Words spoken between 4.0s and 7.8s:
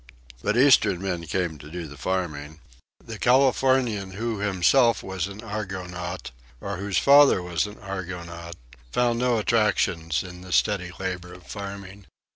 who himself was an "Argonaut," or whose father was an